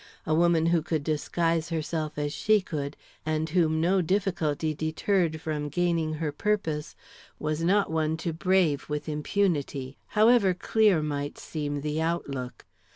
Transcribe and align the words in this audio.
A 0.25 0.33
woman 0.33 0.65
who 0.65 0.81
could 0.81 1.03
disguise 1.03 1.69
herself 1.69 2.17
as 2.17 2.33
she 2.33 2.59
could, 2.59 2.97
and 3.23 3.47
whom 3.47 3.79
no 3.79 4.01
difficulty 4.01 4.73
deterred 4.73 5.39
from 5.39 5.69
gaining 5.69 6.15
her 6.15 6.31
purpose, 6.31 6.95
was 7.37 7.61
not 7.63 7.91
one 7.91 8.17
to 8.17 8.33
brave 8.33 8.89
with 8.89 9.07
impunity, 9.07 9.99
however 10.17 10.55
clear 10.55 11.03
might 11.03 11.37
seem 11.37 11.81
the 11.81 12.01
outlook. 12.01 12.65